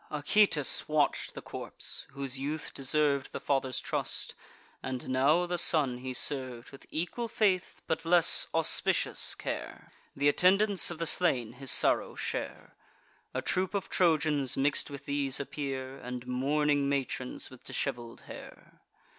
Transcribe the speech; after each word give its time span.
Acoetes 0.09 0.85
watch'd 0.87 1.35
the 1.35 1.43
corpse; 1.43 2.07
whose 2.13 2.39
youth 2.39 2.73
deserv'd 2.73 3.31
The 3.33 3.39
father's 3.39 3.79
trust; 3.79 4.33
and 4.81 5.07
now 5.07 5.45
the 5.45 5.59
son 5.59 5.99
he 5.99 6.11
serv'd 6.11 6.71
With 6.71 6.87
equal 6.89 7.27
faith, 7.27 7.83
but 7.85 8.03
less 8.03 8.47
auspicious 8.51 9.35
care. 9.35 9.91
Th' 10.17 10.23
attendants 10.23 10.89
of 10.89 10.97
the 10.97 11.05
slain 11.05 11.53
his 11.53 11.69
sorrow 11.69 12.15
share. 12.15 12.73
A 13.35 13.43
troop 13.43 13.75
of 13.75 13.89
Trojans 13.89 14.57
mix'd 14.57 14.89
with 14.89 15.05
these 15.05 15.39
appear, 15.39 15.99
And 15.99 16.25
mourning 16.25 16.89
matrons 16.89 17.51
with 17.51 17.63
dishevel'd 17.63 18.21
hair. 18.21 18.81